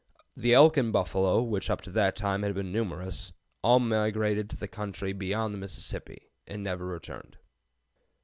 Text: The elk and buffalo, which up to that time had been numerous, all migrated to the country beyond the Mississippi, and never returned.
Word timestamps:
The 0.35 0.55
elk 0.55 0.77
and 0.77 0.91
buffalo, 0.91 1.43
which 1.43 1.69
up 1.69 1.81
to 1.83 1.91
that 1.91 2.15
time 2.15 2.41
had 2.41 2.55
been 2.55 2.71
numerous, 2.71 3.33
all 3.61 3.77
migrated 3.79 4.49
to 4.49 4.57
the 4.57 4.67
country 4.67 5.13
beyond 5.13 5.53
the 5.53 5.59
Mississippi, 5.59 6.31
and 6.47 6.63
never 6.63 6.87
returned. 6.87 7.37